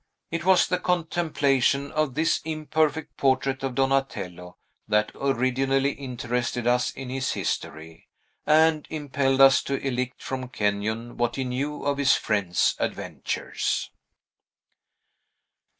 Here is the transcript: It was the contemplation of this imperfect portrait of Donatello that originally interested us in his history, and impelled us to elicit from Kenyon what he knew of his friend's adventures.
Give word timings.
It 0.31 0.45
was 0.45 0.65
the 0.67 0.79
contemplation 0.79 1.91
of 1.91 2.15
this 2.15 2.41
imperfect 2.43 3.17
portrait 3.17 3.61
of 3.61 3.75
Donatello 3.75 4.57
that 4.87 5.11
originally 5.13 5.91
interested 5.91 6.65
us 6.65 6.89
in 6.89 7.11
his 7.11 7.33
history, 7.33 8.07
and 8.43 8.87
impelled 8.89 9.41
us 9.41 9.61
to 9.61 9.75
elicit 9.85 10.15
from 10.17 10.47
Kenyon 10.49 11.17
what 11.17 11.35
he 11.35 11.43
knew 11.43 11.83
of 11.83 11.99
his 11.99 12.15
friend's 12.15 12.75
adventures. 12.79 13.91